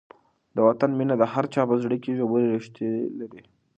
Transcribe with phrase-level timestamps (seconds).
[0.55, 3.41] د وطن مینه د هر چا په زړه کې ژورې ریښې لري.